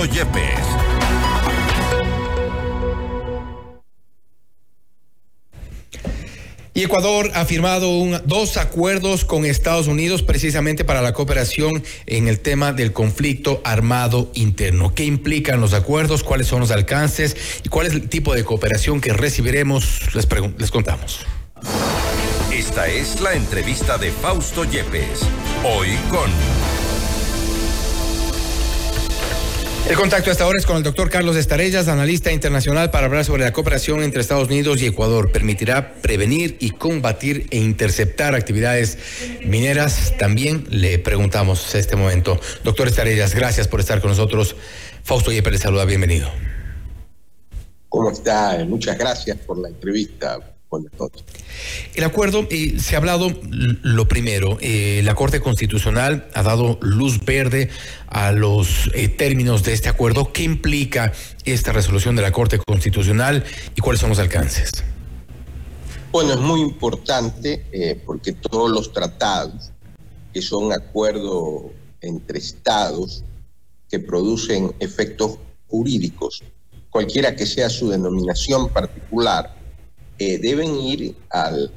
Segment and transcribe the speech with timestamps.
[0.00, 0.64] Yepes.
[6.74, 7.88] Y Ecuador ha firmado
[8.24, 14.32] dos acuerdos con Estados Unidos precisamente para la cooperación en el tema del conflicto armado
[14.34, 14.94] interno.
[14.94, 16.22] ¿Qué implican los acuerdos?
[16.22, 17.36] ¿Cuáles son los alcances?
[17.62, 20.14] ¿Y cuál es el tipo de cooperación que recibiremos?
[20.14, 21.20] Les, les contamos.
[22.50, 25.20] Esta es la entrevista de Fausto Yepes.
[25.64, 26.30] Hoy con...
[29.92, 33.44] El contacto hasta ahora es con el doctor Carlos Estarellas, analista internacional, para hablar sobre
[33.44, 35.30] la cooperación entre Estados Unidos y Ecuador.
[35.30, 38.96] Permitirá prevenir y combatir e interceptar actividades
[39.44, 40.14] mineras.
[40.18, 42.40] También le preguntamos en este momento.
[42.64, 44.56] Doctor Estarellas, gracias por estar con nosotros.
[45.02, 46.30] Fausto Yepes le saluda, bienvenido.
[47.90, 48.64] ¿Cómo está?
[48.66, 50.38] Muchas gracias por la entrevista.
[51.94, 57.24] El acuerdo, eh, se ha hablado lo primero, eh, la Corte Constitucional ha dado luz
[57.24, 57.68] verde
[58.06, 60.32] a los eh, términos de este acuerdo.
[60.32, 61.12] ¿Qué implica
[61.44, 63.44] esta resolución de la Corte Constitucional
[63.76, 64.70] y cuáles son los alcances?
[66.10, 69.70] Bueno, es muy importante porque todos los tratados,
[70.32, 71.64] que son acuerdos
[72.00, 73.24] entre estados
[73.90, 75.38] que producen efectos
[75.68, 76.42] jurídicos,
[76.90, 79.61] cualquiera que sea su denominación particular,
[80.40, 81.70] deben ir al,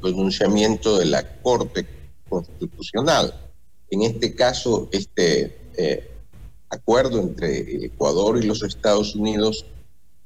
[0.00, 1.86] pronunciamiento de la Corte
[2.28, 3.32] Constitucional.
[3.90, 6.10] En este caso, este eh,
[6.68, 9.64] acuerdo entre Ecuador y los Estados Unidos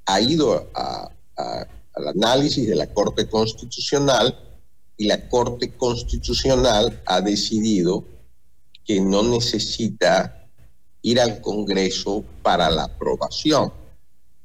[0.06, 4.38] ha ido al análisis de la Corte Constitucional
[4.96, 8.04] y la Corte Constitucional ha decidido
[8.84, 10.48] que no necesita
[11.02, 13.72] ir al Congreso para la aprobación.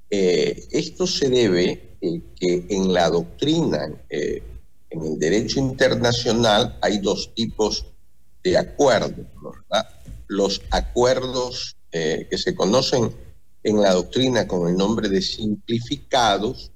[0.10, 1.95] Eh, esto se debe
[2.40, 4.42] que en la doctrina, eh,
[4.90, 7.86] en el derecho internacional, hay dos tipos
[8.44, 9.26] de acuerdos.
[10.28, 13.12] Los acuerdos eh, que se conocen
[13.64, 16.72] en la doctrina con el nombre de simplificados,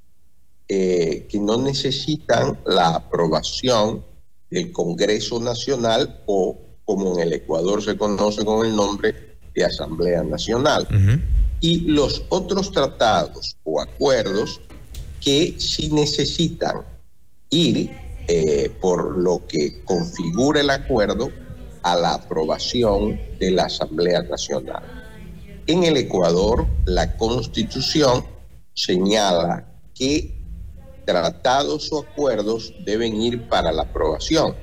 [0.68, 4.04] eh, que no necesitan la aprobación
[4.50, 10.24] del Congreso Nacional o como en el Ecuador se conoce con el nombre de Asamblea
[10.24, 10.88] Nacional.
[11.60, 14.62] Y los otros tratados o acuerdos
[15.20, 16.82] que si necesitan
[17.50, 17.92] ir
[18.28, 21.32] eh, por lo que configura el acuerdo
[21.82, 24.84] a la aprobación de la Asamblea Nacional.
[25.66, 28.26] En el Ecuador, la Constitución
[28.74, 30.40] señala que
[31.06, 34.56] tratados o acuerdos deben ir para la aprobación.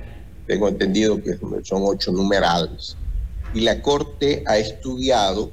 [0.47, 2.95] Tengo entendido que son ocho numerales.
[3.53, 5.51] Y la Corte ha estudiado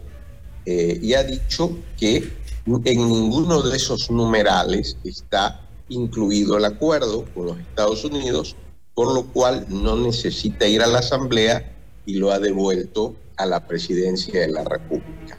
[0.67, 2.33] eh, y ha dicho que
[2.67, 8.57] en ninguno de esos numerales está incluido el acuerdo con los Estados Unidos,
[8.95, 11.73] por lo cual no necesita ir a la Asamblea
[12.07, 15.39] y lo ha devuelto a la presidencia de la República.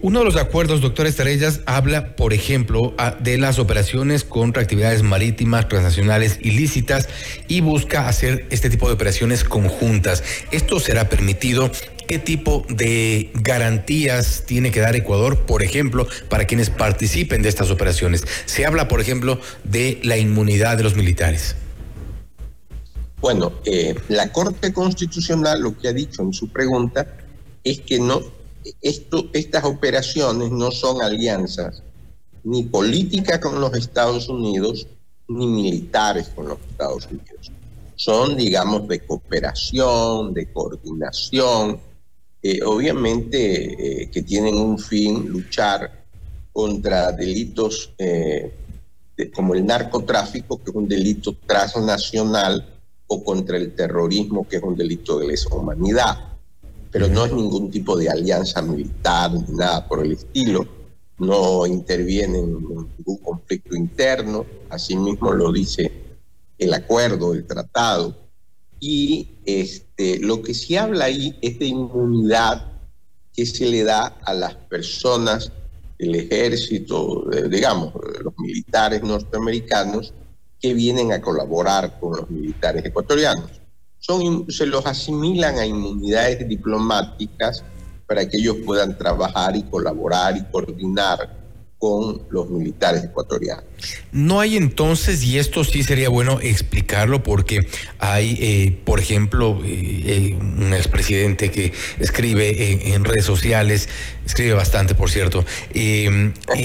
[0.00, 5.68] Uno de los acuerdos, doctor Estrellas, habla, por ejemplo, de las operaciones contra actividades marítimas
[5.68, 7.08] transnacionales ilícitas
[7.48, 10.22] y busca hacer este tipo de operaciones conjuntas.
[10.52, 11.70] ¿Esto será permitido?
[12.08, 17.70] ¿Qué tipo de garantías tiene que dar Ecuador, por ejemplo, para quienes participen de estas
[17.70, 18.24] operaciones?
[18.46, 21.54] Se habla, por ejemplo, de la inmunidad de los militares.
[23.20, 27.14] Bueno, eh, la Corte Constitucional lo que ha dicho en su pregunta
[27.62, 28.22] es que no,
[28.80, 31.82] estas operaciones no son alianzas
[32.42, 34.86] ni políticas con los Estados Unidos
[35.28, 37.52] ni militares con los Estados Unidos.
[37.96, 41.80] Son, digamos, de cooperación, de coordinación,
[42.42, 46.04] eh, obviamente eh, que tienen un fin, luchar
[46.52, 48.52] contra delitos eh,
[49.34, 52.74] como el narcotráfico, que es un delito transnacional,
[53.08, 56.36] o contra el terrorismo, que es un delito de lesa humanidad.
[56.90, 60.66] Pero no es ningún tipo de alianza militar ni nada por el estilo.
[61.18, 65.90] No interviene en ningún conflicto interno, asimismo lo dice
[66.58, 68.14] el acuerdo, el tratado
[68.78, 72.72] y este, lo que se habla ahí es de inmunidad
[73.34, 75.52] que se le da a las personas
[75.98, 80.14] del ejército, digamos, los militares norteamericanos
[80.60, 83.50] que vienen a colaborar con los militares ecuatorianos.
[84.48, 87.64] Se los asimilan a inmunidades diplomáticas
[88.06, 91.37] para que ellos puedan trabajar y colaborar y coordinar
[91.78, 93.64] con los militares ecuatorianos.
[94.10, 97.68] No hay entonces, y esto sí sería bueno explicarlo, porque
[98.00, 103.88] hay, eh, por ejemplo, eh, eh, un expresidente que escribe en, redes sociales,
[104.26, 105.44] escribe bastante, por cierto,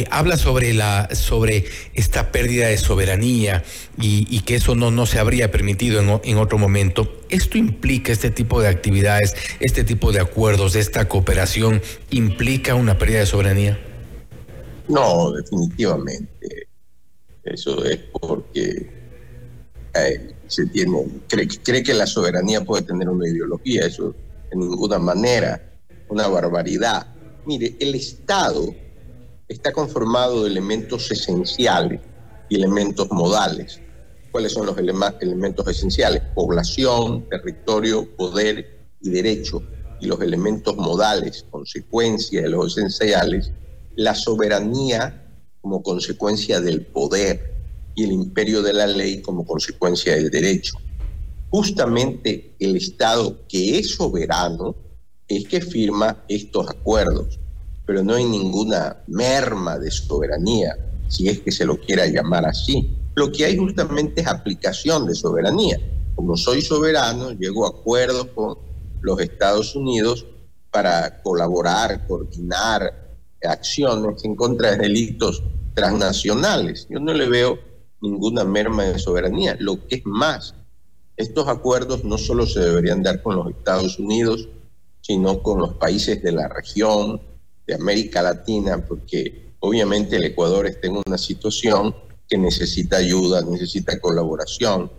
[0.10, 3.64] habla sobre la, sobre esta pérdida de soberanía
[4.00, 7.22] y, que eso no, no se habría permitido en, en otro momento.
[7.30, 13.20] ¿Esto implica este tipo de actividades, este tipo de acuerdos, esta cooperación, implica una pérdida
[13.20, 13.93] de soberanía?
[14.88, 16.68] No, definitivamente.
[17.44, 18.90] Eso es porque
[19.94, 24.16] eh, se tiene, cree, que la soberanía puede tener una ideología, eso
[24.50, 25.62] de ninguna manera,
[26.10, 27.08] una barbaridad.
[27.46, 28.74] Mire, el Estado
[29.48, 32.02] está conformado de elementos esenciales
[32.50, 33.82] y elementos modales.
[34.32, 36.24] ¿Cuáles son los elementos esenciales?
[36.34, 39.62] Población, territorio, poder y derecho.
[40.00, 43.52] Y los elementos modales, consecuencia de los esenciales,
[43.96, 45.24] la soberanía
[45.62, 47.54] como consecuencia del poder
[47.96, 50.74] y el imperio de la ley como consecuencia del derecho.
[51.50, 54.76] Justamente el Estado que es soberano
[55.28, 57.40] es que firma estos acuerdos,
[57.86, 60.76] pero no hay ninguna merma de soberanía,
[61.08, 62.98] si es que se lo quiera llamar así.
[63.16, 65.78] Lo que hay justamente es aplicación de soberanía.
[66.16, 68.58] Como soy soberano, llego a acuerdos con
[69.02, 70.26] los Estados Unidos
[70.72, 73.03] para colaborar, coordinar,
[73.48, 75.44] acciones en contra de delitos
[75.74, 76.88] transnacionales.
[76.90, 77.60] Yo no le veo
[78.02, 79.56] ninguna merma de soberanía.
[79.60, 80.56] Lo que es más,
[81.18, 84.48] estos acuerdos no solo se deberían dar con los Estados Unidos,
[85.02, 87.22] sino con los países de la región,
[87.66, 91.96] de América Latina, porque obviamente el Ecuador está en una situación
[92.28, 94.92] que necesita ayuda, necesita colaboración,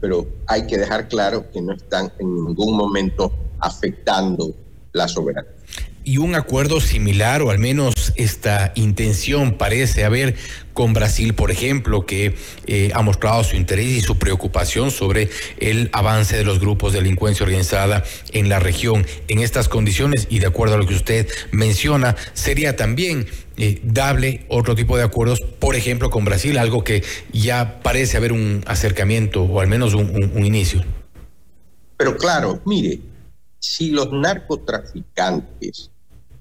[0.00, 4.54] pero hay que dejar claro que no están en ningún momento afectando
[4.92, 5.60] la soberanía
[6.04, 10.34] y un acuerdo similar, o al menos esta intención parece haber
[10.72, 12.34] con Brasil, por ejemplo, que
[12.66, 17.00] eh, ha mostrado su interés y su preocupación sobre el avance de los grupos de
[17.00, 18.02] delincuencia organizada
[18.32, 19.06] en la región.
[19.28, 23.26] En estas condiciones, y de acuerdo a lo que usted menciona, sería también
[23.58, 28.62] eh, otro tipo de acuerdos, por ejemplo, con Brasil, algo que ya parece haber un
[28.66, 30.82] acercamiento o al menos un inicio.
[31.98, 32.98] Pero claro, mire,
[33.60, 35.90] si los narcotraficantes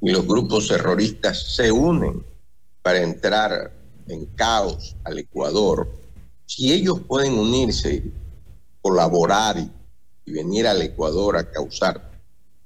[0.01, 2.25] y los grupos terroristas se unen
[2.81, 3.74] para entrar
[4.07, 5.88] en caos al Ecuador,
[6.45, 8.04] si ellos pueden unirse,
[8.81, 9.69] colaborar y,
[10.31, 12.12] venir al Ecuador a causar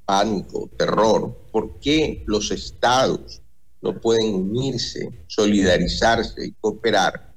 [0.05, 3.41] pánico, terror, ¿por qué los estados
[3.81, 7.33] no pueden unirse, solidarizarse y cooperar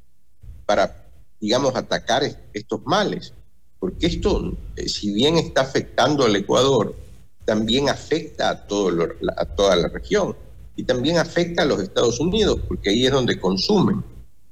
[0.66, 1.06] para,
[1.40, 3.32] digamos, atacar estos males?
[3.78, 6.96] Porque esto, eh, si bien está afectando al Ecuador,
[7.46, 8.90] también afecta a, todo
[9.36, 10.36] a toda la región
[10.74, 14.04] y también afecta a los Estados Unidos, porque ahí es donde consumen.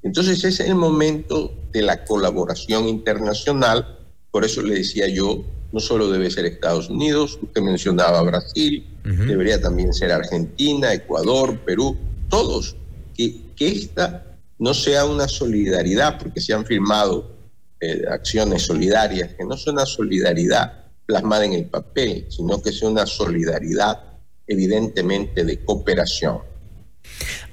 [0.02, 3.98] Entonces es el momento de la colaboración internacional,
[4.30, 9.60] por eso le decía yo, no solo debe ser Estados Unidos, usted mencionaba Brasil, debería
[9.60, 11.96] también ser Argentina, Ecuador, Perú,
[12.30, 12.76] todos,
[13.14, 14.24] que, que esta
[14.58, 17.34] no sea una solidaridad, porque se han firmado
[17.80, 22.88] eh, acciones solidarias, que no son una solidaridad plasmada en el papel, sino que sea
[22.88, 24.00] una solidaridad
[24.46, 26.40] evidentemente de cooperación.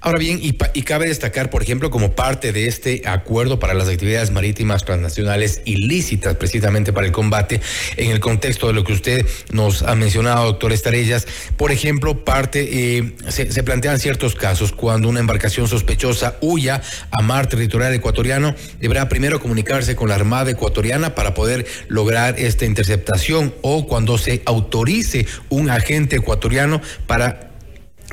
[0.04, 4.32] Ahora bien, y, cabe destacar, por ejemplo, como parte de este acuerdo para las actividades
[4.32, 7.62] marítimas transnacionales ilícitas, precisamente para el combate,
[7.98, 12.98] en el contexto de lo que usted nos ha mencionado, doctor Estarellas, por ejemplo, parte,
[12.98, 14.72] eh, se, plantean ciertos casos.
[14.72, 16.82] Cuando una embarcación sospechosa huya
[17.12, 22.66] a mar territorial ecuatoriano, deberá primero comunicarse con la Armada ecuatoriana para poder lograr esta
[22.66, 27.51] interceptación o cuando se autorice un agente ecuatoriano para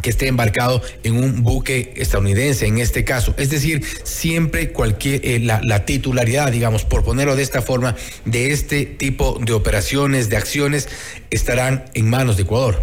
[0.02, 3.34] que esté embarcado en un buque estadounidense en este caso.
[3.36, 8.86] Es decir, siempre cualquier eh, la, titularidad, digamos, por ponerlo de esta forma, de este
[8.86, 10.88] tipo de operaciones, de acciones,
[11.30, 12.82] estarán en manos de Ecuador.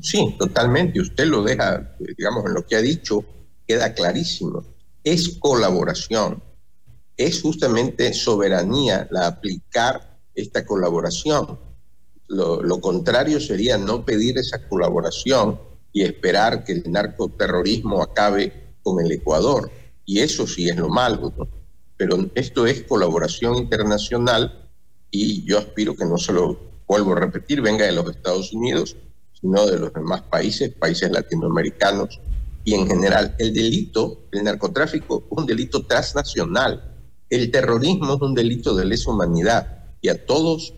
[0.00, 1.00] Sí, totalmente.
[1.00, 3.24] Usted lo deja, digamos, en lo que ha dicho,
[3.66, 4.64] queda clarísimo.
[5.04, 6.42] Es colaboración.
[7.16, 11.58] Es justamente soberanía la aplicar esta colaboración.
[12.28, 15.58] lo contrario sería no pedir esa colaboración
[15.92, 19.70] y esperar que el narcoterrorismo acabe con el Ecuador.
[20.04, 21.32] Y eso sí es lo malo.
[21.96, 24.70] Pero esto es colaboración internacional
[25.10, 28.96] y yo aspiro que no solo, vuelvo a repetir, venga de los Estados Unidos,
[29.38, 32.20] sino de los demás países, países latinoamericanos
[32.64, 33.34] y en general.
[33.38, 36.96] El delito, el narcotráfico es un delito transnacional.
[37.28, 40.74] El terrorismo es un delito de lesa humanidad y a todos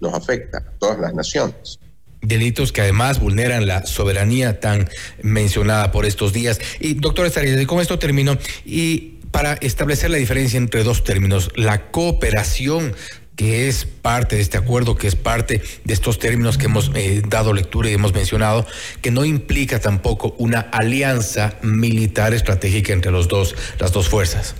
[0.00, 1.78] nos afecta, a todas las naciones.
[2.26, 4.88] Delitos que además vulneran la soberanía tan
[5.22, 6.60] mencionada por estos días.
[6.80, 8.36] Y doctor Estaría, con esto termino.
[8.64, 12.94] Y para establecer la diferencia entre dos términos, la cooperación
[13.36, 17.22] que es parte de este acuerdo, que es parte de estos términos que hemos eh,
[17.28, 18.66] dado lectura y hemos mencionado,
[19.02, 24.54] que no implica tampoco una alianza militar estratégica entre los dos, las dos fuerzas.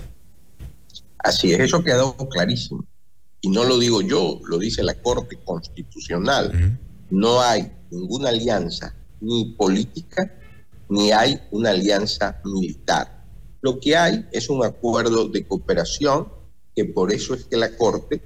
[1.17, 2.85] Así es, eso ha quedado clarísimo.
[3.41, 6.77] Y no lo digo yo, lo dice la Corte Constitucional.
[7.09, 10.33] No hay ninguna alianza ni política,
[10.89, 13.25] ni hay una alianza militar.
[13.61, 16.27] Lo que hay es un acuerdo de cooperación
[16.75, 18.21] que por eso es que la Corte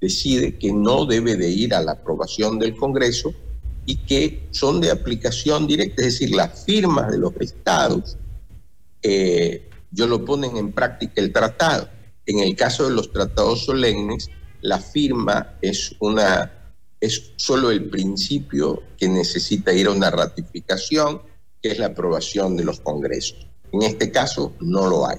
[0.00, 3.32] decide que no debe de ir a la aprobación del Congreso
[3.86, 8.16] y que son de aplicación directa, es decir, las firmas de los estados,
[9.02, 11.88] eh, yo lo ponen en práctica el tratado.
[12.26, 14.28] En el caso de los tratados solemnes,
[14.60, 16.63] la firma es una
[17.04, 21.20] es solo el principio que necesita ir a una ratificación,
[21.62, 23.46] que es la aprobación de los congresos.
[23.72, 25.18] En este caso no lo hay.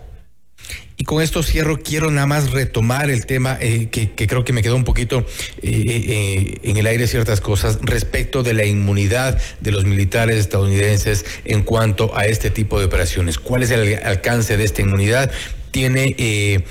[0.98, 4.63] Y con esto cierro, quiero nada más retomar el tema eh, que, creo que me
[4.63, 5.25] quedó un poquito
[5.62, 11.25] eh, eh, en el aire ciertas cosas respecto de la inmunidad de los militares estadounidenses
[11.44, 13.38] en cuanto a este tipo de operaciones.
[13.38, 15.32] ¿Cuál es el alcance de esta inmunidad?
[15.75, 16.63] Tiene,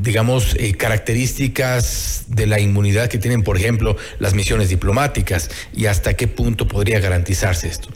[0.00, 6.26] digamos, características de la inmunidad que tienen, por ejemplo, las misiones diplomáticas y hasta qué
[6.26, 7.90] punto podría garantizarse esto.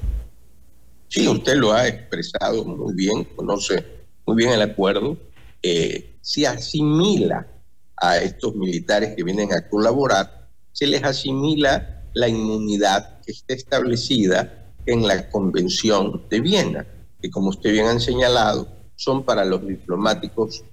[1.08, 3.82] Sí, usted lo ha expresado muy bien, conoce
[4.26, 5.16] muy bien el acuerdo.
[5.62, 7.46] Eh, se asimila
[7.96, 14.66] a estos militares que vienen a colaborar, se les asimila la inmunidad que está establecida
[14.84, 16.86] en la Convención de Viena,
[17.22, 20.64] que como usted bien ha señalado, son para los diplomáticos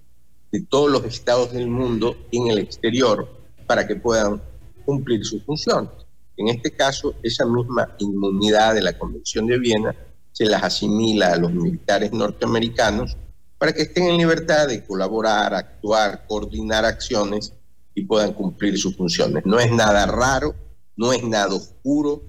[0.52, 3.30] de todos los estados del mundo en el exterior
[3.68, 4.42] para que puedan
[4.84, 5.92] cumplir sus funciones.
[6.36, 9.96] En este caso, esa misma inmunidad de la Convención de Viena
[10.32, 13.16] se las asimila a los militares norteamericanos
[13.60, 17.54] para que estén en libertad de colaborar, actuar, coordinar acciones
[17.94, 19.46] y puedan cumplir sus funciones.
[19.46, 20.56] No es nada raro,
[20.98, 22.24] no es nada oscuro,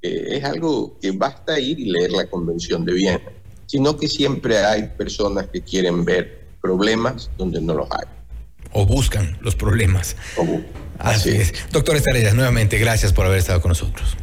[0.00, 3.41] eh, es algo que basta ir y leer la Convención de Viena,
[3.72, 8.04] sino que siempre hay personas que quieren ver problemas donde no los hay.
[8.72, 10.14] O buscan los problemas.
[10.98, 11.54] Así, es.
[11.72, 14.14] Doctor Estrellas, nuevamente, gracias por haber estado con nosotros.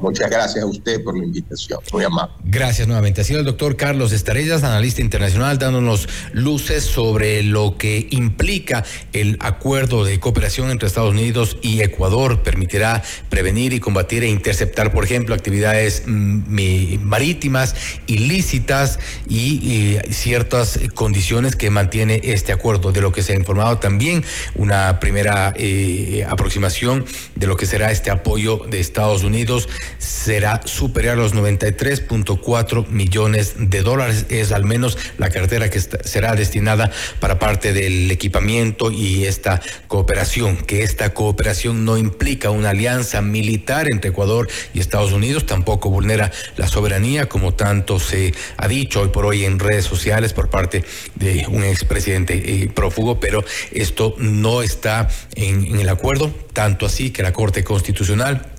[0.00, 1.80] Muchas gracias a usted por la invitación.
[1.92, 2.34] Muy amable.
[2.44, 3.20] Gracias nuevamente.
[3.20, 9.36] Ha sido el doctor Carlos Estarellas, analista internacional, dándonos luces sobre lo que implica el
[9.40, 12.42] acuerdo de cooperación entre Estados Unidos y Ecuador.
[12.42, 17.74] Permitirá prevenir y combatir e interceptar, por ejemplo, actividades mm, marítimas
[18.06, 18.98] ilícitas
[19.28, 22.92] y, ciertas condiciones que mantiene este acuerdo.
[22.92, 24.24] De lo que se ha informado también,
[24.54, 29.68] una primera eh, aproximación de lo que será este apoyo de Estados Unidos
[29.98, 34.26] será superior a los 93.4 millones de dólares.
[34.30, 36.90] Es al menos la cartera que será destinada
[37.20, 40.56] para parte del equipamiento y esta cooperación.
[40.56, 46.30] Que esta cooperación no implica una alianza militar entre Ecuador y Estados Unidos, tampoco vulnera
[46.56, 50.84] la soberanía, como tanto se ha dicho hoy por hoy en redes sociales por parte
[51.14, 57.22] de un expresidente eh, prófugo, pero esto no está en el acuerdo, tanto así que
[57.22, 58.53] la Corte Constitucional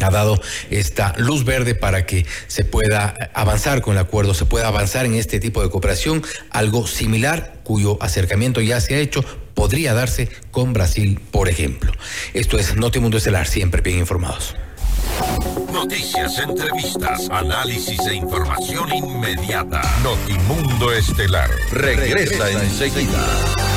[0.00, 4.68] ha dado esta luz verde para que se pueda avanzar con el acuerdo, se pueda
[4.68, 9.94] avanzar en este tipo de cooperación, algo similar cuyo acercamiento ya se ha hecho, podría
[9.94, 11.92] darse con Brasil, por ejemplo.
[12.34, 14.56] Esto es Notimundo Estelar, siempre bien informados.
[15.72, 19.82] Noticias, entrevistas, análisis e información inmediata.
[20.02, 23.71] Notimundo Estelar regresa enseguida.